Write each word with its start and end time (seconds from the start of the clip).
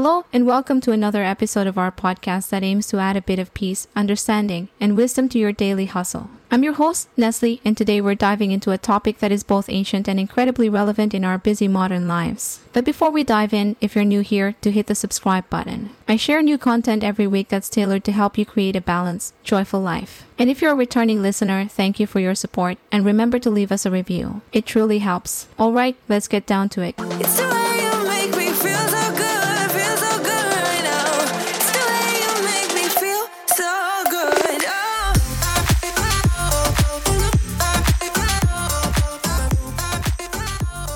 Hello, 0.00 0.24
and 0.32 0.46
welcome 0.46 0.80
to 0.82 0.92
another 0.92 1.24
episode 1.24 1.66
of 1.66 1.76
our 1.76 1.90
podcast 1.90 2.50
that 2.50 2.62
aims 2.62 2.86
to 2.86 2.98
add 2.98 3.16
a 3.16 3.20
bit 3.20 3.40
of 3.40 3.52
peace, 3.52 3.88
understanding, 3.96 4.68
and 4.78 4.96
wisdom 4.96 5.28
to 5.28 5.40
your 5.40 5.50
daily 5.50 5.86
hustle. 5.86 6.30
I'm 6.52 6.62
your 6.62 6.74
host, 6.74 7.08
Neslie, 7.16 7.60
and 7.64 7.76
today 7.76 8.00
we're 8.00 8.14
diving 8.14 8.52
into 8.52 8.70
a 8.70 8.78
topic 8.78 9.18
that 9.18 9.32
is 9.32 9.42
both 9.42 9.68
ancient 9.68 10.08
and 10.08 10.20
incredibly 10.20 10.68
relevant 10.68 11.14
in 11.14 11.24
our 11.24 11.36
busy 11.36 11.66
modern 11.66 12.06
lives. 12.06 12.60
But 12.72 12.84
before 12.84 13.10
we 13.10 13.24
dive 13.24 13.52
in, 13.52 13.74
if 13.80 13.96
you're 13.96 14.04
new 14.04 14.20
here, 14.20 14.54
to 14.60 14.70
hit 14.70 14.86
the 14.86 14.94
subscribe 14.94 15.50
button. 15.50 15.90
I 16.06 16.14
share 16.14 16.42
new 16.42 16.58
content 16.58 17.02
every 17.02 17.26
week 17.26 17.48
that's 17.48 17.68
tailored 17.68 18.04
to 18.04 18.12
help 18.12 18.38
you 18.38 18.46
create 18.46 18.76
a 18.76 18.80
balanced, 18.80 19.34
joyful 19.42 19.80
life. 19.80 20.24
And 20.38 20.48
if 20.48 20.62
you're 20.62 20.74
a 20.74 20.76
returning 20.76 21.22
listener, 21.22 21.66
thank 21.66 21.98
you 21.98 22.06
for 22.06 22.20
your 22.20 22.36
support, 22.36 22.78
and 22.92 23.04
remember 23.04 23.40
to 23.40 23.50
leave 23.50 23.72
us 23.72 23.84
a 23.84 23.90
review. 23.90 24.42
It 24.52 24.64
truly 24.64 25.00
helps. 25.00 25.48
Alright, 25.58 25.96
let's 26.08 26.28
get 26.28 26.46
down 26.46 26.68
to 26.68 26.82
it. 26.82 27.57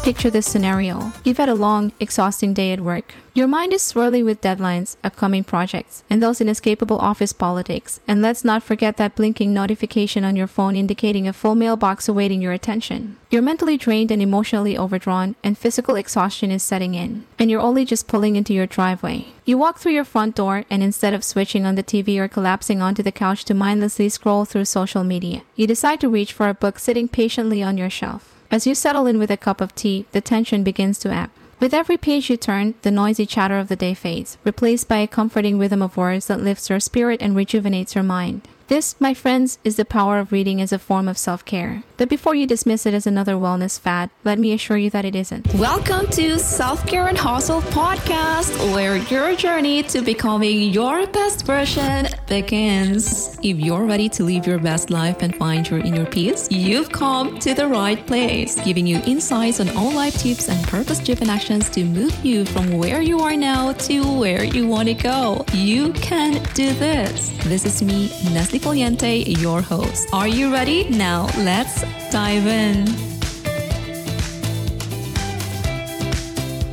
Picture 0.02 0.30
this 0.30 0.50
scenario. 0.50 1.12
You've 1.22 1.36
had 1.36 1.48
a 1.48 1.54
long, 1.54 1.92
exhausting 2.00 2.54
day 2.54 2.72
at 2.72 2.80
work. 2.80 3.14
Your 3.34 3.46
mind 3.46 3.72
is 3.72 3.82
swirling 3.82 4.24
with 4.24 4.40
deadlines, 4.40 4.96
upcoming 5.04 5.44
projects, 5.44 6.02
and 6.10 6.20
those 6.20 6.40
inescapable 6.40 6.98
office 6.98 7.32
politics. 7.32 8.00
And 8.08 8.20
let's 8.20 8.44
not 8.44 8.64
forget 8.64 8.96
that 8.96 9.14
blinking 9.14 9.54
notification 9.54 10.24
on 10.24 10.34
your 10.34 10.48
phone 10.48 10.74
indicating 10.74 11.28
a 11.28 11.32
full 11.32 11.54
mailbox 11.54 12.08
awaiting 12.08 12.42
your 12.42 12.52
attention. 12.52 13.16
You're 13.30 13.42
mentally 13.42 13.76
drained 13.76 14.10
and 14.10 14.20
emotionally 14.20 14.76
overdrawn, 14.76 15.36
and 15.44 15.56
physical 15.56 15.94
exhaustion 15.94 16.50
is 16.50 16.64
setting 16.64 16.94
in. 16.94 17.24
And 17.38 17.48
you're 17.48 17.60
only 17.60 17.84
just 17.84 18.08
pulling 18.08 18.34
into 18.34 18.52
your 18.52 18.66
driveway. 18.66 19.26
You 19.44 19.56
walk 19.56 19.78
through 19.78 19.92
your 19.92 20.04
front 20.04 20.34
door, 20.34 20.64
and 20.68 20.82
instead 20.82 21.14
of 21.14 21.22
switching 21.22 21.64
on 21.64 21.76
the 21.76 21.84
TV 21.84 22.18
or 22.18 22.26
collapsing 22.26 22.82
onto 22.82 23.04
the 23.04 23.12
couch 23.12 23.44
to 23.44 23.54
mindlessly 23.54 24.08
scroll 24.08 24.46
through 24.46 24.64
social 24.64 25.04
media, 25.04 25.42
you 25.54 25.68
decide 25.68 26.00
to 26.00 26.08
reach 26.08 26.32
for 26.32 26.48
a 26.48 26.54
book 26.54 26.80
sitting 26.80 27.06
patiently 27.06 27.62
on 27.62 27.78
your 27.78 27.88
shelf. 27.88 28.31
As 28.52 28.66
you 28.66 28.74
settle 28.74 29.06
in 29.06 29.18
with 29.18 29.30
a 29.30 29.38
cup 29.38 29.62
of 29.62 29.74
tea, 29.74 30.04
the 30.12 30.20
tension 30.20 30.62
begins 30.62 30.98
to 30.98 31.10
ebb. 31.10 31.30
With 31.58 31.72
every 31.72 31.96
page 31.96 32.28
you 32.28 32.36
turn, 32.36 32.74
the 32.82 32.90
noisy 32.90 33.24
chatter 33.24 33.58
of 33.58 33.68
the 33.68 33.76
day 33.76 33.94
fades, 33.94 34.36
replaced 34.44 34.88
by 34.88 34.98
a 34.98 35.06
comforting 35.06 35.58
rhythm 35.58 35.80
of 35.80 35.96
words 35.96 36.26
that 36.26 36.42
lifts 36.42 36.68
your 36.68 36.78
spirit 36.78 37.22
and 37.22 37.34
rejuvenates 37.34 37.94
your 37.94 38.04
mind. 38.04 38.46
This, 38.68 38.94
my 39.00 39.12
friends, 39.12 39.58
is 39.64 39.76
the 39.76 39.84
power 39.84 40.18
of 40.18 40.30
reading 40.32 40.60
as 40.60 40.72
a 40.72 40.78
form 40.78 41.08
of 41.08 41.18
self 41.18 41.44
care. 41.44 41.82
But 41.96 42.08
before 42.08 42.34
you 42.34 42.46
dismiss 42.46 42.86
it 42.86 42.94
as 42.94 43.06
another 43.06 43.34
wellness 43.34 43.78
fad, 43.78 44.10
let 44.24 44.38
me 44.38 44.52
assure 44.52 44.76
you 44.76 44.90
that 44.90 45.04
it 45.04 45.14
isn't. 45.14 45.52
Welcome 45.54 46.06
to 46.12 46.38
Self 46.38 46.86
Care 46.86 47.08
and 47.08 47.18
Hustle 47.18 47.60
podcast, 47.60 48.56
where 48.72 48.96
your 48.96 49.34
journey 49.36 49.82
to 49.84 50.00
becoming 50.00 50.72
your 50.72 51.06
best 51.08 51.44
version 51.44 52.06
begins. 52.28 53.36
If 53.42 53.58
you're 53.58 53.84
ready 53.84 54.08
to 54.10 54.24
live 54.24 54.46
your 54.46 54.58
best 54.58 54.90
life 54.90 55.22
and 55.22 55.36
find 55.36 55.68
your 55.68 55.80
inner 55.80 56.06
peace, 56.06 56.48
you've 56.50 56.90
come 56.90 57.38
to 57.40 57.54
the 57.54 57.66
right 57.66 58.04
place, 58.06 58.60
giving 58.64 58.86
you 58.86 59.00
insights 59.06 59.60
on 59.60 59.68
all 59.76 59.92
life 59.92 60.16
tips 60.18 60.48
and 60.48 60.62
purpose 60.68 60.98
driven 61.00 61.28
actions 61.28 61.68
to 61.70 61.84
move 61.84 62.14
you 62.24 62.44
from 62.44 62.78
where 62.78 63.02
you 63.02 63.20
are 63.20 63.36
now 63.36 63.72
to 63.72 64.18
where 64.18 64.44
you 64.44 64.66
want 64.66 64.88
to 64.88 64.94
go. 64.94 65.44
You 65.52 65.92
can 65.94 66.42
do 66.54 66.72
this. 66.74 67.30
This 67.44 67.64
is 67.64 67.82
me, 67.82 68.10
Neslie 68.52 68.60
Foliente, 68.60 69.40
your 69.40 69.62
host. 69.62 70.08
Are 70.12 70.28
you 70.28 70.52
ready? 70.52 70.84
Now 70.90 71.26
let's 71.38 71.80
dive 72.10 72.46
in. 72.46 73.21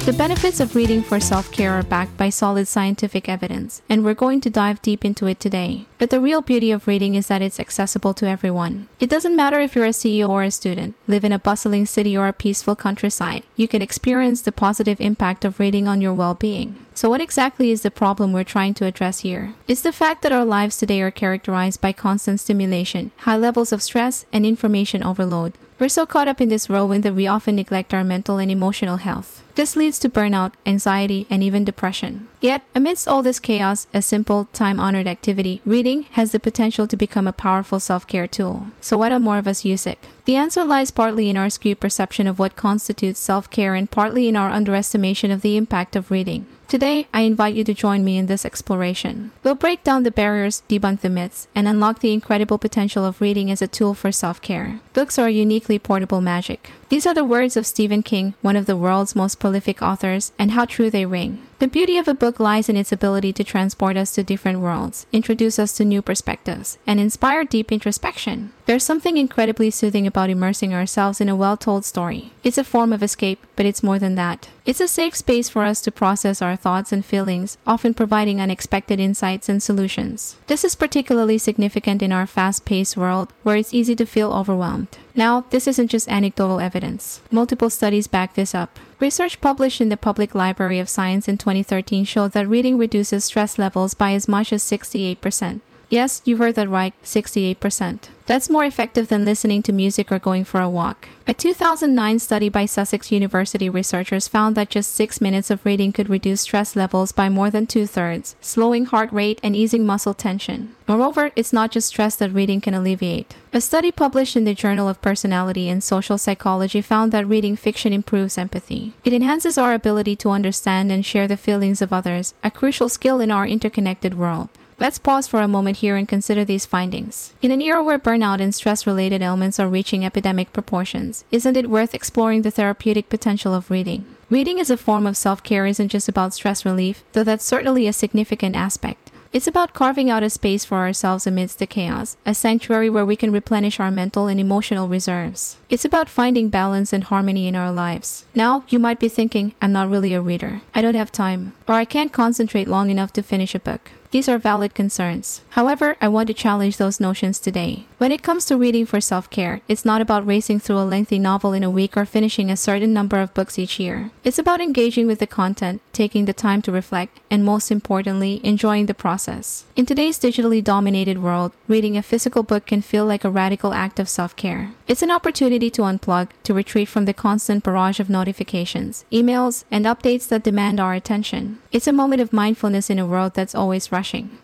The 0.09 0.17
benefits 0.17 0.59
of 0.59 0.75
reading 0.75 1.03
for 1.03 1.19
self 1.19 1.51
care 1.51 1.73
are 1.73 1.83
backed 1.83 2.17
by 2.17 2.29
solid 2.29 2.67
scientific 2.67 3.29
evidence, 3.29 3.83
and 3.87 4.03
we're 4.03 4.15
going 4.15 4.41
to 4.41 4.49
dive 4.49 4.81
deep 4.81 5.05
into 5.05 5.27
it 5.27 5.39
today. 5.39 5.85
But 5.99 6.09
the 6.09 6.19
real 6.19 6.41
beauty 6.41 6.71
of 6.71 6.87
reading 6.87 7.13
is 7.13 7.27
that 7.27 7.43
it's 7.43 7.59
accessible 7.59 8.15
to 8.15 8.27
everyone. 8.27 8.87
It 8.99 9.07
doesn't 9.07 9.35
matter 9.35 9.59
if 9.59 9.75
you're 9.75 9.85
a 9.85 9.89
CEO 9.89 10.27
or 10.27 10.41
a 10.41 10.49
student, 10.49 10.95
live 11.07 11.23
in 11.23 11.31
a 11.31 11.37
bustling 11.37 11.85
city 11.85 12.17
or 12.17 12.27
a 12.27 12.33
peaceful 12.33 12.75
countryside, 12.75 13.43
you 13.55 13.67
can 13.67 13.83
experience 13.83 14.41
the 14.41 14.51
positive 14.51 14.99
impact 14.99 15.45
of 15.45 15.59
reading 15.59 15.87
on 15.87 16.01
your 16.01 16.15
well 16.15 16.33
being. 16.33 16.83
So, 16.95 17.07
what 17.07 17.21
exactly 17.21 17.69
is 17.69 17.83
the 17.83 17.91
problem 17.91 18.33
we're 18.33 18.43
trying 18.43 18.73
to 18.75 18.85
address 18.85 19.19
here? 19.19 19.53
It's 19.67 19.81
the 19.81 19.91
fact 19.91 20.23
that 20.23 20.31
our 20.31 20.43
lives 20.43 20.77
today 20.77 21.03
are 21.03 21.11
characterized 21.11 21.81
by 21.81 21.93
constant 21.93 22.39
stimulation, 22.39 23.11
high 23.17 23.37
levels 23.37 23.71
of 23.71 23.83
stress, 23.83 24.25
and 24.33 24.43
information 24.43 25.03
overload. 25.03 25.53
We're 25.79 25.87
so 25.87 26.05
caught 26.05 26.27
up 26.27 26.41
in 26.41 26.49
this 26.49 26.67
whirlwind 26.67 27.03
that 27.03 27.15
we 27.15 27.25
often 27.25 27.55
neglect 27.55 27.93
our 27.93 28.03
mental 28.03 28.37
and 28.37 28.51
emotional 28.51 28.97
health. 28.97 29.41
This 29.55 29.77
leads 29.77 29.97
to 29.99 30.09
burnout, 30.09 30.51
anxiety, 30.65 31.25
and 31.29 31.41
even 31.41 31.63
depression. 31.63 32.27
Yet, 32.41 32.63
amidst 32.75 33.07
all 33.07 33.23
this 33.23 33.39
chaos, 33.39 33.87
a 33.93 34.01
simple, 34.01 34.49
time 34.51 34.77
honored 34.77 35.07
activity, 35.07 35.61
reading 35.65 36.03
has 36.11 36.33
the 36.33 36.39
potential 36.39 36.85
to 36.85 36.97
become 36.97 37.27
a 37.27 37.33
powerful 37.33 37.79
self 37.79 38.05
care 38.05 38.27
tool. 38.27 38.67
So, 38.81 38.97
why 38.97 39.07
don't 39.07 39.21
more 39.21 39.37
of 39.37 39.47
us 39.47 39.63
use 39.63 39.87
it? 39.87 39.99
The 40.25 40.35
answer 40.35 40.65
lies 40.65 40.91
partly 40.91 41.29
in 41.29 41.37
our 41.37 41.49
skewed 41.49 41.79
perception 41.79 42.27
of 42.27 42.39
what 42.39 42.57
constitutes 42.57 43.19
self 43.21 43.49
care 43.49 43.73
and 43.73 43.89
partly 43.89 44.27
in 44.27 44.35
our 44.35 44.49
underestimation 44.49 45.31
of 45.31 45.41
the 45.41 45.55
impact 45.55 45.95
of 45.95 46.11
reading. 46.11 46.45
Today, 46.69 47.07
I 47.11 47.21
invite 47.21 47.55
you 47.55 47.63
to 47.63 47.73
join 47.73 48.05
me 48.05 48.19
in 48.19 48.27
this 48.27 48.45
exploration. 48.45 49.31
We'll 49.41 49.55
break 49.55 49.83
down 49.83 50.03
the 50.03 50.11
barriers, 50.11 50.61
debunk 50.69 50.99
the 50.99 51.09
myths, 51.09 51.47
and 51.55 51.67
unlock 51.67 51.97
the 51.97 52.13
incredible 52.13 52.59
potential 52.59 53.05
of 53.05 53.21
reading 53.21 53.49
as 53.49 53.63
a 53.63 53.67
tool 53.67 53.95
for 53.95 54.11
self 54.11 54.39
care. 54.39 54.79
Books 54.93 55.17
are 55.17 55.31
uniquely 55.31 55.79
portable 55.79 56.21
magic. 56.21 56.69
These 56.89 57.07
are 57.07 57.15
the 57.15 57.23
words 57.23 57.57
of 57.57 57.65
Stephen 57.65 58.03
King, 58.03 58.35
one 58.43 58.55
of 58.55 58.67
the 58.67 58.77
world's 58.77 59.15
most 59.15 59.39
prolific 59.39 59.81
authors, 59.81 60.31
and 60.37 60.51
how 60.51 60.65
true 60.65 60.91
they 60.91 61.07
ring. 61.07 61.41
The 61.59 61.67
beauty 61.67 61.97
of 61.97 62.07
a 62.07 62.13
book 62.13 62.39
lies 62.39 62.69
in 62.69 62.77
its 62.77 62.93
ability 62.93 63.33
to 63.33 63.43
transport 63.43 63.97
us 63.97 64.13
to 64.13 64.23
different 64.23 64.61
worlds, 64.61 65.05
introduce 65.11 65.59
us 65.59 65.73
to 65.73 65.83
new 65.83 66.01
perspectives, 66.01 66.77
and 66.87 67.01
inspire 67.01 67.43
deep 67.43 67.69
introspection. 67.69 68.53
There's 68.65 68.85
something 68.85 69.17
incredibly 69.17 69.69
soothing 69.69 70.07
about 70.07 70.29
immersing 70.29 70.73
ourselves 70.73 71.19
in 71.19 71.27
a 71.27 71.35
well 71.35 71.57
told 71.57 71.83
story. 71.83 72.31
It's 72.45 72.57
a 72.57 72.63
form 72.63 72.93
of 72.93 73.03
escape, 73.03 73.45
but 73.57 73.65
it's 73.65 73.83
more 73.83 73.99
than 73.99 74.15
that. 74.15 74.47
It's 74.65 74.79
a 74.79 74.87
safe 74.87 75.17
space 75.17 75.49
for 75.49 75.63
us 75.63 75.81
to 75.81 75.91
process 75.91 76.41
our 76.41 76.55
thoughts 76.55 76.93
and 76.93 77.03
feelings, 77.03 77.57
often 77.67 77.93
providing 77.93 78.39
unexpected 78.39 79.01
insights 79.01 79.49
and 79.49 79.61
solutions. 79.61 80.37
This 80.47 80.63
is 80.63 80.75
particularly 80.75 81.37
significant 81.37 82.01
in 82.01 82.13
our 82.13 82.25
fast 82.25 82.63
paced 82.63 82.95
world, 82.95 83.33
where 83.43 83.57
it's 83.57 83.73
easy 83.73 83.97
to 83.97 84.05
feel 84.05 84.31
overwhelmed. 84.31 84.97
Now, 85.15 85.45
this 85.49 85.67
isn't 85.67 85.89
just 85.89 86.07
anecdotal 86.07 86.59
evidence. 86.59 87.21
Multiple 87.31 87.69
studies 87.69 88.07
back 88.07 88.35
this 88.35 88.53
up. 88.53 88.79
Research 88.99 89.41
published 89.41 89.81
in 89.81 89.89
the 89.89 89.97
Public 89.97 90.35
Library 90.35 90.79
of 90.79 90.89
Science 90.89 91.27
in 91.27 91.37
2013 91.37 92.05
showed 92.05 92.31
that 92.33 92.47
reading 92.47 92.77
reduces 92.77 93.25
stress 93.25 93.57
levels 93.57 93.93
by 93.93 94.13
as 94.13 94.27
much 94.27 94.53
as 94.53 94.63
68%. 94.63 95.61
Yes, 95.89 96.21
you 96.23 96.37
heard 96.37 96.53
that 96.53 96.69
right, 96.69 96.93
68%. 97.03 98.09
That's 98.27 98.47
more 98.47 98.63
effective 98.63 99.07
than 99.07 99.25
listening 99.25 99.63
to 99.63 99.73
music 99.73 100.11
or 100.11 100.19
going 100.19 100.43
for 100.43 100.61
a 100.61 100.69
walk. 100.69 101.09
A 101.27 101.33
2009 101.33 102.19
study 102.19 102.47
by 102.47 102.67
Sussex 102.67 103.11
University 103.11 103.67
researchers 103.71 104.27
found 104.27 104.55
that 104.55 104.69
just 104.69 104.93
six 104.93 105.19
minutes 105.19 105.49
of 105.49 105.65
reading 105.65 105.91
could 105.91 106.11
reduce 106.11 106.41
stress 106.41 106.75
levels 106.75 107.11
by 107.11 107.27
more 107.27 107.49
than 107.49 107.65
two 107.65 107.87
thirds, 107.87 108.35
slowing 108.39 108.85
heart 108.85 109.11
rate 109.11 109.39
and 109.41 109.55
easing 109.55 109.83
muscle 109.83 110.13
tension. 110.13 110.75
Moreover, 110.87 111.31
it's 111.35 111.51
not 111.51 111.71
just 111.71 111.87
stress 111.87 112.15
that 112.17 112.31
reading 112.33 112.61
can 112.61 112.75
alleviate. 112.75 113.35
A 113.51 113.59
study 113.59 113.91
published 113.91 114.35
in 114.35 114.43
the 114.43 114.53
Journal 114.53 114.87
of 114.87 115.01
Personality 115.01 115.69
and 115.69 115.83
Social 115.83 116.19
Psychology 116.19 116.81
found 116.81 117.11
that 117.11 117.27
reading 117.27 117.55
fiction 117.55 117.93
improves 117.93 118.37
empathy. 118.37 118.93
It 119.03 119.13
enhances 119.13 119.57
our 119.57 119.73
ability 119.73 120.15
to 120.17 120.29
understand 120.29 120.91
and 120.91 121.03
share 121.03 121.27
the 121.27 121.35
feelings 121.35 121.81
of 121.81 121.91
others, 121.91 122.35
a 122.43 122.51
crucial 122.51 122.89
skill 122.89 123.19
in 123.19 123.31
our 123.31 123.47
interconnected 123.47 124.13
world. 124.13 124.49
Let's 124.79 124.97
pause 124.97 125.27
for 125.27 125.41
a 125.41 125.47
moment 125.49 125.77
here 125.77 125.97
and 125.97 126.07
consider 126.07 126.45
these 126.45 126.65
findings. 126.65 127.33
In 127.41 127.51
an 127.51 127.61
era 127.61 127.83
where 127.83 127.99
burnout 127.99 128.39
and 128.39 128.55
stress 128.55 128.87
related 128.87 129.21
ailments 129.21 129.59
are 129.59 129.67
reaching 129.67 130.05
epidemic 130.05 130.53
proportions, 130.53 131.25
isn't 131.31 131.57
it 131.57 131.69
worth 131.69 131.93
exploring 131.93 132.43
the 132.43 132.51
therapeutic 132.51 133.09
potential 133.09 133.53
of 133.53 133.69
reading? 133.69 134.05
Reading 134.29 134.57
as 134.57 134.69
a 134.69 134.77
form 134.77 135.05
of 135.05 135.17
self 135.17 135.43
care 135.43 135.65
isn't 135.65 135.89
just 135.89 136.07
about 136.07 136.33
stress 136.33 136.63
relief, 136.63 137.03
though 137.11 137.25
that's 137.25 137.43
certainly 137.43 137.87
a 137.87 137.93
significant 137.93 138.55
aspect. 138.55 139.11
It's 139.33 139.47
about 139.47 139.73
carving 139.73 140.09
out 140.09 140.23
a 140.23 140.29
space 140.29 140.63
for 140.63 140.77
ourselves 140.77 141.27
amidst 141.27 141.59
the 141.59 141.67
chaos, 141.67 142.15
a 142.25 142.33
sanctuary 142.33 142.89
where 142.89 143.05
we 143.05 143.17
can 143.17 143.33
replenish 143.33 143.81
our 143.81 143.91
mental 143.91 144.27
and 144.27 144.39
emotional 144.39 144.87
reserves. 144.87 145.57
It's 145.69 145.83
about 145.83 146.07
finding 146.07 146.47
balance 146.47 146.93
and 146.93 147.03
harmony 147.03 147.49
in 147.49 147.55
our 147.55 147.71
lives. 147.71 148.23
Now, 148.33 148.63
you 148.69 148.79
might 148.79 148.99
be 148.99 149.09
thinking, 149.09 149.53
I'm 149.61 149.73
not 149.73 149.89
really 149.89 150.13
a 150.13 150.21
reader. 150.21 150.61
I 150.73 150.81
don't 150.81 150.95
have 150.95 151.11
time, 151.11 151.53
or 151.67 151.75
I 151.75 151.83
can't 151.83 152.13
concentrate 152.13 152.69
long 152.69 152.89
enough 152.89 153.11
to 153.13 153.21
finish 153.21 153.53
a 153.53 153.59
book. 153.59 153.91
These 154.11 154.27
are 154.27 154.39
valid 154.39 154.73
concerns. 154.73 155.41
However, 155.51 155.95
I 156.01 156.07
want 156.07 156.27
to 156.27 156.33
challenge 156.33 156.77
those 156.77 156.99
notions 156.99 157.37
today. 157.37 157.85
When 157.99 158.11
it 158.11 158.23
comes 158.23 158.45
to 158.45 158.57
reading 158.57 158.87
for 158.87 158.99
self 158.99 159.29
care, 159.29 159.61
it's 159.67 159.85
not 159.85 160.01
about 160.01 160.25
racing 160.25 160.61
through 160.61 160.79
a 160.79 160.89
lengthy 160.89 161.19
novel 161.19 161.53
in 161.53 161.63
a 161.63 161.69
week 161.69 161.95
or 161.95 162.05
finishing 162.05 162.49
a 162.49 162.57
certain 162.57 162.91
number 162.91 163.19
of 163.19 163.33
books 163.35 163.59
each 163.59 163.79
year. 163.79 164.09
It's 164.23 164.39
about 164.39 164.61
engaging 164.61 165.05
with 165.05 165.19
the 165.19 165.27
content, 165.27 165.81
taking 165.93 166.25
the 166.25 166.33
time 166.33 166.63
to 166.63 166.71
reflect, 166.71 167.19
and 167.29 167.45
most 167.45 167.69
importantly, 167.69 168.41
enjoying 168.43 168.87
the 168.87 168.95
process. 168.95 169.65
In 169.75 169.85
today's 169.85 170.17
digitally 170.17 170.63
dominated 170.63 171.21
world, 171.21 171.51
reading 171.67 171.95
a 171.95 172.01
physical 172.01 172.41
book 172.41 172.65
can 172.65 172.81
feel 172.81 173.05
like 173.05 173.23
a 173.23 173.29
radical 173.29 173.73
act 173.73 173.99
of 173.99 174.09
self 174.09 174.35
care. 174.35 174.71
It's 174.87 175.03
an 175.03 175.11
opportunity 175.11 175.69
to 175.71 175.83
unplug, 175.83 176.29
to 176.45 176.53
retreat 176.53 176.87
from 176.87 177.05
the 177.05 177.13
constant 177.13 177.63
barrage 177.63 177.99
of 177.99 178.09
notifications, 178.09 179.05
emails, 179.11 179.65
and 179.69 179.85
updates 179.85 180.27
that 180.29 180.41
demand 180.41 180.79
our 180.79 180.95
attention. 180.95 181.59
It's 181.71 181.85
a 181.85 181.93
moment 181.93 182.21
of 182.21 182.33
mindfulness 182.33 182.89
in 182.89 182.97
a 182.97 183.05
world 183.05 183.35
that's 183.35 183.53
always 183.53 183.91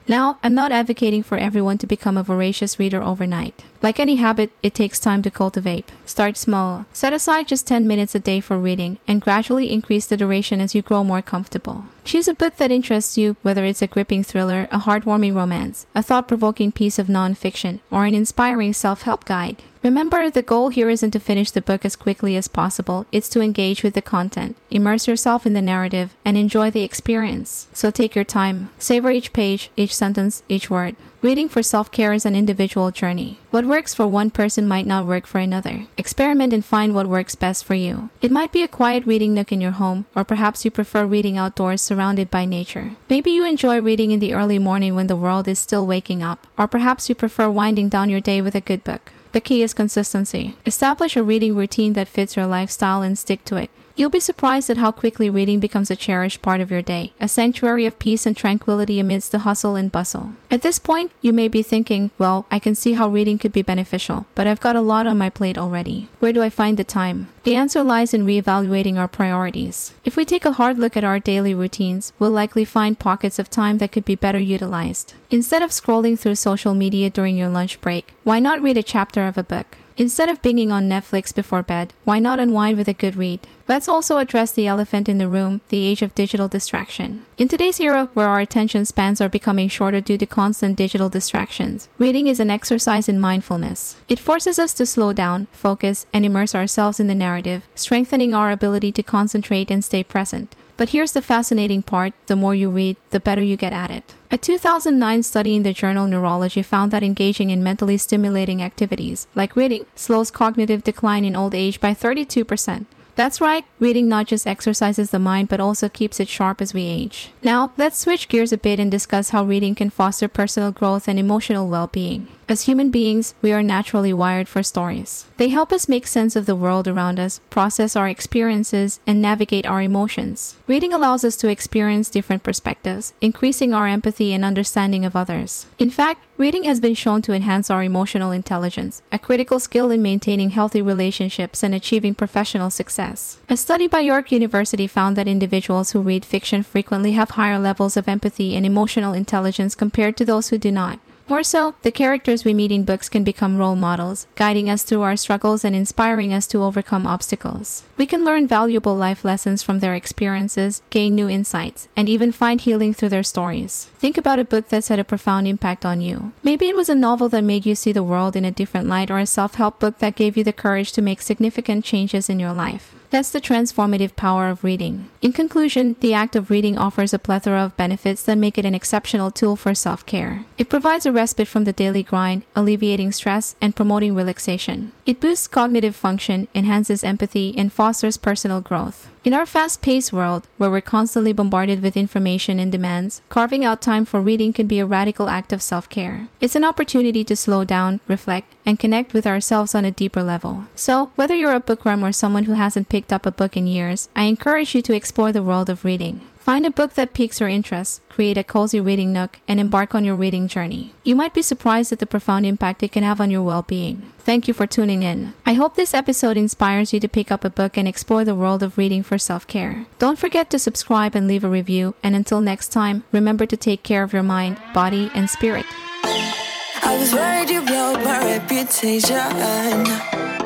Now, 0.07 0.38
I'm 0.44 0.54
not 0.54 0.72
advocating 0.72 1.24
for 1.24 1.38
everyone 1.38 1.78
to 1.80 1.88
become 1.88 2.18
a 2.18 2.24
voracious 2.24 2.80
reader 2.80 3.02
overnight. 3.02 3.63
Like 3.81 4.00
any 4.00 4.16
habit, 4.16 4.52
it 4.63 4.74
takes 4.74 5.00
time 5.00 5.22
to 5.24 5.31
cultivate. 5.31 5.92
Start 6.06 6.38
small. 6.38 6.86
Set 6.94 7.13
aside 7.13 7.48
just 7.48 7.68
10 7.68 7.88
minutes 7.88 8.16
a 8.16 8.19
day 8.19 8.40
for 8.40 8.57
reading 8.57 8.98
and 9.07 9.22
gradually 9.22 9.72
increase 9.72 10.07
the 10.07 10.18
duration 10.18 10.60
as 10.60 10.74
you 10.74 10.81
grow 10.81 11.04
more 11.04 11.22
comfortable. 11.22 11.86
Choose 12.04 12.28
a 12.28 12.34
book 12.34 12.57
that 12.57 12.72
interests 12.72 13.18
you, 13.18 13.36
whether 13.42 13.66
it's 13.66 13.81
a 13.81 13.88
gripping 13.88 14.24
thriller, 14.24 14.68
a 14.72 14.80
heartwarming 14.80 15.36
romance, 15.36 15.86
a 15.96 16.04
thought 16.04 16.28
provoking 16.28 16.72
piece 16.72 17.00
of 17.00 17.08
nonfiction, 17.08 17.80
or 17.92 18.06
an 18.06 18.16
inspiring 18.16 18.74
self 18.74 19.04
help 19.04 19.25
guide. 19.25 19.62
Remember, 19.86 20.32
the 20.32 20.42
goal 20.42 20.70
here 20.70 20.90
isn't 20.90 21.12
to 21.12 21.20
finish 21.20 21.52
the 21.52 21.62
book 21.62 21.86
as 21.86 21.96
quickly 21.96 22.36
as 22.36 22.48
possible, 22.48 23.06
it's 23.12 23.30
to 23.30 23.42
engage 23.42 23.84
with 23.84 23.94
the 23.94 24.02
content, 24.02 24.58
immerse 24.72 25.08
yourself 25.08 25.46
in 25.46 25.54
the 25.54 25.62
narrative, 25.62 26.16
and 26.26 26.36
enjoy 26.36 26.72
the 26.72 26.82
experience. 26.82 27.68
So 27.72 27.92
take 27.92 28.16
your 28.16 28.24
time. 28.24 28.70
Savor 28.80 29.12
each 29.12 29.32
page, 29.32 29.70
each 29.78 29.96
sentence, 29.96 30.42
each 30.50 30.72
word. 30.72 30.96
Reading 31.22 31.48
for 31.48 31.62
self 31.62 31.92
care 31.92 32.14
is 32.14 32.26
an 32.26 32.36
individual 32.36 32.90
journey. 32.90 33.38
What 33.52 33.68
works 33.68 33.94
for 33.94 34.08
one 34.08 34.32
person 34.32 34.68
might 34.68 34.88
not 34.88 35.06
work 35.06 35.28
for 35.28 35.38
another. 35.38 35.86
Experiment 35.98 36.52
and 36.52 36.66
find 36.66 36.96
what 36.96 37.06
works 37.06 37.36
best 37.36 37.64
for 37.64 37.76
you. 37.76 38.10
It 38.24 38.32
might 38.32 38.52
be 38.52 38.64
a 38.64 38.68
quiet 38.68 39.06
reading 39.06 39.36
nook 39.36 39.52
in 39.52 39.62
your 39.62 39.78
home, 39.78 40.08
or 40.16 40.24
perhaps 40.24 40.66
you 40.66 40.72
prefer 40.72 41.06
reading 41.06 41.38
outdoors 41.38 41.84
surrounded 41.84 42.32
by 42.32 42.46
nature. 42.46 42.96
Maybe 43.08 43.30
you 43.30 43.46
enjoy 43.46 43.82
reading 43.82 44.10
in 44.10 44.20
the 44.20 44.34
early 44.34 44.58
morning 44.58 44.96
when 44.96 45.06
the 45.06 45.16
world 45.16 45.48
is 45.48 45.60
still 45.60 45.86
waking 45.86 46.24
up, 46.24 46.48
or 46.58 46.68
perhaps 46.68 47.08
you 47.08 47.14
prefer 47.14 47.52
winding 47.52 47.90
down 47.90 48.10
your 48.10 48.20
day 48.20 48.42
with 48.42 48.56
a 48.56 48.62
good 48.62 48.84
book. 48.84 49.12
The 49.36 49.42
key 49.42 49.64
is 49.64 49.74
consistency. 49.74 50.56
Establish 50.66 51.18
a 51.18 51.22
reading 51.22 51.58
routine 51.58 51.92
that 51.92 52.08
fits 52.08 52.38
your 52.38 52.48
lifestyle 52.48 53.02
and 53.02 53.20
stick 53.20 53.44
to 53.44 53.58
it. 53.58 53.70
You'll 53.97 54.09
be 54.09 54.19
surprised 54.19 54.69
at 54.69 54.75
how 54.75 54.92
quickly 54.92 55.30
reading 55.30 55.62
becomes 55.62 55.89
a 55.89 55.95
cherished 55.95 56.42
part 56.42 56.59
of 56.59 56.69
your 56.69 56.81
day, 56.81 57.13
a 57.18 57.30
sanctuary 57.30 57.86
of 57.86 57.97
peace 57.97 58.25
and 58.25 58.36
tranquility 58.36 59.00
amidst 59.00 59.31
the 59.31 59.39
hustle 59.39 59.77
and 59.77 59.89
bustle. 59.89 60.33
At 60.51 60.63
this 60.63 60.80
point, 60.80 61.13
you 61.21 61.31
may 61.31 61.47
be 61.47 61.63
thinking, 61.63 62.12
well, 62.18 62.45
I 62.51 62.59
can 62.59 62.75
see 62.75 62.94
how 62.94 63.07
reading 63.07 63.38
could 63.38 63.53
be 63.53 63.62
beneficial, 63.62 64.25
but 64.36 64.47
I've 64.47 64.59
got 64.59 64.75
a 64.75 64.81
lot 64.81 65.07
on 65.07 65.18
my 65.18 65.30
plate 65.30 65.57
already. 65.57 66.09
Where 66.19 66.33
do 66.33 66.42
I 66.44 66.50
find 66.50 66.75
the 66.75 66.83
time? 66.83 67.30
The 67.44 67.56
answer 67.56 67.83
lies 67.83 68.13
in 68.13 68.25
reevaluating 68.25 68.97
our 68.97 69.07
priorities. 69.07 69.94
If 70.03 70.18
we 70.18 70.25
take 70.25 70.44
a 70.44 70.53
hard 70.53 70.77
look 70.77 70.98
at 70.98 71.06
our 71.06 71.19
daily 71.19 71.53
routines, 71.53 72.12
we'll 72.19 72.31
likely 72.31 72.65
find 72.65 73.00
pockets 73.00 73.39
of 73.39 73.50
time 73.50 73.77
that 73.77 73.94
could 73.94 74.03
be 74.03 74.15
better 74.15 74.39
utilized. 74.39 75.13
Instead 75.31 75.62
of 75.62 75.69
scrolling 75.69 76.19
through 76.19 76.36
social 76.36 76.74
media 76.74 77.09
during 77.09 77.38
your 77.38 77.50
lunch 77.50 77.80
break, 77.80 78.13
why 78.25 78.39
not 78.39 78.62
read 78.62 78.75
a 78.75 78.83
chapter 78.83 79.25
of 79.25 79.38
a 79.38 79.44
book? 79.44 79.77
Instead 79.97 80.27
of 80.27 80.42
binging 80.42 80.71
on 80.71 80.89
Netflix 80.89 81.33
before 81.33 81.63
bed, 81.63 81.94
why 82.03 82.19
not 82.19 82.38
unwind 82.38 82.77
with 82.77 82.89
a 82.89 82.94
good 82.94 83.15
read? 83.15 83.39
Let's 83.65 83.88
also 83.88 84.18
address 84.18 84.51
the 84.51 84.68
elephant 84.68 85.07
in 85.07 85.19
the 85.19 85.30
room, 85.30 85.62
the 85.69 85.86
age 85.86 86.01
of 86.01 86.13
digital 86.13 86.50
distraction. 86.50 87.25
In 87.38 87.47
today's 87.47 87.80
era 87.80 88.09
where 88.13 88.27
our 88.27 88.42
attention 88.42 88.83
spans 88.83 89.21
are 89.21 89.30
becoming 89.30 89.69
shorter 89.69 90.01
due 90.01 90.18
to 90.18 90.25
constant 90.25 90.75
digital 90.75 91.07
distractions, 91.07 91.88
reading 91.97 92.27
is 92.27 92.42
an 92.42 92.50
exercise 92.50 93.07
in 93.07 93.21
mindfulness. 93.21 93.95
It 94.09 94.19
forces 94.19 94.59
us 94.59 94.74
to 94.74 94.86
slow 94.86 95.13
down, 95.13 95.47
focus, 95.53 96.06
and 96.12 96.25
immerse 96.25 96.53
ourselves 96.53 97.00
in 97.00 97.07
the 97.07 97.15
narrative, 97.15 97.63
strengthening 97.74 98.33
our 98.33 98.51
ability 98.51 98.91
to 98.91 99.03
concentrate 99.03 99.71
and 99.71 99.83
stay 99.83 100.03
present. 100.03 100.57
But 100.77 100.89
here's 100.89 101.13
the 101.13 101.22
fascinating 101.22 101.81
part 101.81 102.13
the 102.27 102.36
more 102.36 102.54
you 102.54 102.69
read, 102.69 102.98
the 103.12 103.19
better 103.19 103.42
you 103.42 103.56
get 103.56 103.74
at 103.74 103.92
it. 103.92 104.13
A 104.30 104.38
2009 104.38 105.24
study 105.24 105.56
in 105.56 105.63
the 105.63 105.74
journal 105.74 106.07
Neurology 106.07 106.62
found 106.62 106.92
that 106.92 107.04
engaging 107.04 107.50
in 107.50 107.63
mentally 107.63 107.98
stimulating 107.98 108.62
activities, 108.62 109.27
like 109.36 109.56
reading, 109.56 109.86
slows 109.95 110.31
cognitive 110.31 110.83
decline 110.83 111.24
in 111.24 111.36
old 111.36 111.56
age 111.56 111.80
by 111.80 111.94
32%. 111.94 112.86
That's 113.16 113.39
right, 113.39 113.63
reading 113.80 114.10
not 114.10 114.27
just 114.27 114.45
exercises 114.45 115.12
the 115.12 115.19
mind 115.19 115.48
but 115.48 115.62
also 115.62 115.88
keeps 115.88 116.19
it 116.19 116.27
sharp 116.27 116.62
as 116.62 116.74
we 116.74 116.83
age. 116.83 117.31
Now, 117.42 117.72
let's 117.77 117.98
switch 117.98 118.27
gears 118.27 118.51
a 118.51 118.57
bit 118.57 118.77
and 118.77 118.92
discuss 118.92 119.30
how 119.30 119.45
reading 119.45 119.75
can 119.75 119.89
foster 119.89 120.27
personal 120.27 120.72
growth 120.72 121.07
and 121.07 121.18
emotional 121.18 121.69
well 121.69 121.88
being. 121.88 122.27
As 122.47 122.63
human 122.63 122.92
beings, 122.92 123.33
we 123.42 123.51
are 123.51 123.63
naturally 123.63 124.13
wired 124.13 124.47
for 124.47 124.62
stories. 124.62 125.25
They 125.38 125.50
help 125.50 125.74
us 125.74 125.89
make 125.89 126.06
sense 126.06 126.36
of 126.36 126.45
the 126.45 126.56
world 126.56 126.88
around 126.88 127.19
us, 127.19 127.39
process 127.50 127.95
our 127.95 128.07
experiences, 128.07 129.00
and 129.07 129.19
navigate 129.19 129.65
our 129.65 129.81
emotions. 129.81 130.56
Reading 130.68 130.94
allows 130.94 131.24
us 131.24 131.36
to 131.38 131.50
experience 131.50 132.07
different 132.07 132.44
perspectives, 132.44 133.13
increasing 133.19 133.74
our 133.74 133.88
empathy 133.88 134.31
and 134.31 134.45
understanding 134.45 135.06
of 135.06 135.15
others. 135.15 135.65
In 135.80 135.89
fact, 135.89 136.24
reading 136.38 136.65
has 136.65 136.80
been 136.80 136.94
shown 136.94 137.24
to 137.24 137.33
enhance 137.33 137.71
our 137.71 137.81
emotional 137.81 138.31
intelligence, 138.31 139.01
a 139.12 139.18
critical 139.18 139.59
skill 139.59 139.89
in 139.89 140.03
maintaining 140.03 140.51
healthy 140.51 140.83
relationships 140.83 141.63
and 141.63 141.74
achieving 141.74 142.13
professional 142.13 142.69
success. 142.69 143.39
A 143.50 143.57
study 143.57 143.88
by 143.88 144.01
York 144.01 144.31
University 144.31 144.86
found 144.86 145.15
that 145.15 145.27
individuals 145.27 145.91
who 145.91 146.01
read 146.01 146.24
fiction 146.24 146.62
frequently 146.62 147.13
have 147.13 147.31
higher 147.31 147.57
levels 147.57 147.98
of 147.98 148.07
empathy 148.07 148.56
and 148.56 148.68
emotional 148.68 149.13
intelligence 149.13 149.74
compared 149.74 150.15
to 150.18 150.25
those 150.25 150.50
who 150.50 150.59
do 150.59 150.71
not. 150.71 151.00
More 151.27 151.42
so, 151.42 151.74
the 151.81 151.92
characters 151.92 152.45
we 152.45 152.54
meet 152.54 152.72
in 152.72 152.86
books 152.86 153.10
can 153.10 153.24
become 153.24 153.57
role 153.57 153.75
models, 153.75 154.27
guiding 154.36 154.69
us 154.69 154.83
through 154.83 155.01
our 155.01 155.16
struggles 155.16 155.66
and 155.66 155.75
inspiring 155.75 156.31
us 156.31 156.45
to 156.48 156.62
overcome 156.62 157.07
obstacles. 157.07 157.81
We 157.98 158.06
can 158.06 158.24
learn 158.24 158.48
valuable 158.48 158.95
life 158.95 159.25
lessons 159.25 159.63
from 159.63 159.80
their 159.80 159.95
experiences, 159.95 160.83
gain 160.92 161.16
new 161.16 161.27
insights, 161.27 161.88
and 161.98 162.07
even 162.07 162.31
find 162.31 162.62
healing 162.62 162.94
through 162.94 163.10
their 163.10 163.24
stories. 163.24 163.89
Think 163.98 164.19
about 164.19 164.38
a 164.38 164.45
book 164.45 164.69
that's 164.69 164.89
had 164.89 165.00
a 165.00 165.04
profound 165.04 165.48
impact 165.48 165.83
on 165.83 166.00
you. 166.00 166.31
Maybe 166.44 166.69
it 166.69 166.75
was 166.75 166.89
a 166.89 166.95
novel 166.95 167.27
that 167.30 167.44
made 167.44 167.66
you 167.66 167.74
see 167.74 167.92
the 167.92 168.04
world 168.04 168.36
in 168.36 168.45
a 168.45 168.51
different 168.51 168.88
light 168.88 169.10
or 169.10 169.18
a 169.18 169.25
self 169.25 169.56
help 169.56 169.80
book 169.80 169.98
that 169.98 170.16
gave 170.16 170.38
you 170.38 170.44
the 170.44 170.54
courage 170.54 170.92
to 170.92 171.01
make 171.01 171.24
significant 171.24 171.83
changes 171.83 172.30
in 172.30 172.39
your 172.39 172.54
life. 172.54 172.94
That's 173.15 173.31
the 173.31 173.39
transformative 173.39 174.17
power 174.17 174.50
of 174.50 174.62
reading. 174.62 175.09
In 175.21 175.31
conclusion, 175.31 175.95
the 176.01 176.13
act 176.13 176.35
of 176.35 176.50
reading 176.50 176.77
offers 176.77 177.13
a 177.13 177.17
plethora 177.17 177.63
of 177.63 177.77
benefits 177.77 178.21
that 178.23 178.38
make 178.38 178.57
it 178.57 178.65
an 178.65 178.75
exceptional 178.75 179.31
tool 179.31 179.56
for 179.56 179.73
self 179.73 180.06
care. 180.06 180.44
It 180.57 180.67
provides 180.67 181.06
a 181.06 181.13
respite 181.13 181.47
from 181.47 181.63
the 181.63 181.71
daily 181.71 182.03
grind, 182.03 182.44
alleviating 182.57 183.13
stress 183.13 183.56
and 183.62 183.73
promoting 183.73 184.15
relaxation. 184.15 184.91
It 185.06 185.21
boosts 185.21 185.47
cognitive 185.47 185.95
function, 185.95 186.50
enhances 186.53 187.06
empathy, 187.06 187.57
and 187.57 187.71
fosters 187.71 188.17
personal 188.17 188.59
growth. 188.59 189.07
In 189.25 189.33
our 189.33 189.48
fast 189.48 189.81
paced 189.81 190.13
world, 190.13 190.48
where 190.57 190.69
we're 190.69 190.81
constantly 190.81 191.33
bombarded 191.33 191.81
with 191.81 191.98
information 191.98 192.60
and 192.60 192.72
demands, 192.72 193.24
carving 193.27 193.66
out 193.66 193.81
time 193.81 194.06
for 194.06 194.22
reading 194.22 194.54
can 194.54 194.68
be 194.68 194.77
a 194.77 194.86
radical 194.86 195.30
act 195.30 195.51
of 195.51 195.63
self 195.63 195.89
care. 195.89 196.27
It's 196.39 196.56
an 196.56 196.63
opportunity 196.63 197.24
to 197.24 197.36
slow 197.36 197.63
down, 197.63 198.01
reflect, 198.07 198.54
and 198.68 198.77
connect 198.77 199.13
with 199.13 199.25
ourselves 199.25 199.74
on 199.74 199.83
a 199.83 199.89
deeper 199.89 200.22
level. 200.22 200.66
So, 200.75 201.10
whether 201.16 201.33
you're 201.33 201.56
a 201.56 201.60
bookworm 201.60 202.06
or 202.06 202.12
someone 202.12 202.44
who 202.44 202.54
hasn't 202.54 202.88
picked 202.88 203.12
up 203.12 203.25
a 203.25 203.31
book 203.31 203.57
in 203.57 203.66
years, 203.66 204.10
I 204.16 204.25
encourage 204.25 204.75
you 204.75 204.83
to 204.83 204.95
explore 204.95 205.31
the 205.31 205.42
world 205.42 205.72
of 205.72 205.83
reading. 205.83 206.22
Find 206.45 206.63
a 206.63 206.69
book 206.69 206.94
that 206.94 207.15
piques 207.15 207.39
your 207.39 207.50
interest, 207.50 208.07
create 208.07 208.38
a 208.38 208.44
cozy 208.44 208.80
reading 208.80 209.12
nook, 209.12 209.39
and 209.47 209.59
embark 209.59 209.96
on 209.96 210.05
your 210.05 210.13
reading 210.13 210.48
journey. 210.48 210.93
You 211.03 211.15
might 211.15 211.34
be 211.34 211.41
surprised 211.41 211.91
at 211.91 211.98
the 211.98 212.05
profound 212.05 212.46
impact 212.46 212.84
it 212.84 212.91
can 212.91 213.01
have 213.01 213.20
on 213.20 213.31
your 213.31 213.41
well 213.41 213.63
being. 213.63 214.03
Thank 214.20 214.48
you 214.48 214.53
for 214.53 214.67
tuning 214.67 215.01
in. 215.01 215.34
I 215.43 215.53
hope 215.53 215.74
this 215.74 215.96
episode 215.96 216.38
inspires 216.38 216.93
you 216.93 217.00
to 217.00 217.08
pick 217.08 217.31
up 217.31 217.43
a 217.43 217.50
book 217.50 217.77
and 217.77 217.88
explore 217.88 218.24
the 218.24 218.36
world 218.36 218.62
of 218.62 218.77
reading 218.77 219.01
for 219.01 219.17
self 219.17 219.48
care. 219.48 219.88
Don't 219.98 220.20
forget 220.20 220.51
to 220.51 220.60
subscribe 220.60 221.15
and 221.15 221.27
leave 221.27 221.43
a 221.43 221.50
review, 221.50 221.96
and 222.03 222.15
until 222.15 222.41
next 222.41 222.67
time, 222.67 223.05
remember 223.12 223.48
to 223.48 223.58
take 223.58 223.81
care 223.81 224.03
of 224.03 224.13
your 224.13 224.22
mind, 224.22 224.60
body, 224.72 225.10
and 225.15 225.27
spirit. 225.27 225.65
I 226.03 226.96
was 227.00 227.12
worried 227.12 227.50
you 227.50 227.63
my 227.63 228.38
reputation. 228.38 230.45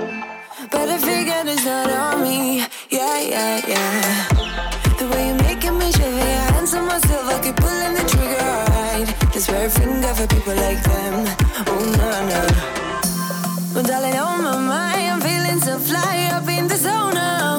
This 9.59 9.77
finger 9.77 10.13
for 10.13 10.25
people 10.25 10.55
like 10.55 10.81
them. 10.83 11.27
Oh, 11.67 11.83
no, 11.99 12.09
no. 12.31 12.41
Well, 13.75 13.83
darling, 13.83 14.15
on 14.15 14.41
my 14.41 14.57
mind, 14.57 15.11
I'm 15.11 15.19
feeling 15.19 15.59
so 15.59 15.77
fly 15.77 16.29
up 16.31 16.47
in 16.47 16.69
the 16.69 16.77
zone 16.77 17.13
now. 17.13 17.58